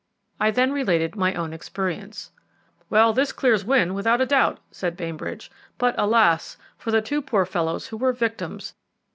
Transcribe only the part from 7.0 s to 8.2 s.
two poor fellows who were